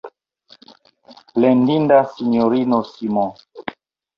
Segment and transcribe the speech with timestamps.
[1.33, 3.39] Plendinda S-ino Simons!